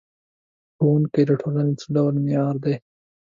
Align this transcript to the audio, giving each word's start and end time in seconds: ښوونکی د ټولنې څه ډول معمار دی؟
ښوونکی 0.75 1.23
د 1.29 1.31
ټولنې 1.41 1.73
څه 1.79 1.85
ډول 1.95 2.15
معمار 2.25 2.55
دی؟ 2.63 2.75